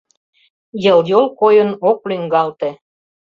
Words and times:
Йыл-йол 0.83 1.25
койын 1.39 1.71
ок 1.89 1.99
лӱҥгалте. 2.09 2.69